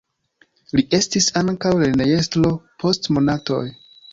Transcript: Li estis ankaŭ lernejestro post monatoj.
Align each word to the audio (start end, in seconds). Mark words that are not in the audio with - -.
Li 0.77 0.83
estis 0.99 1.27
ankaŭ 1.43 1.73
lernejestro 1.83 2.55
post 2.85 3.13
monatoj. 3.19 3.65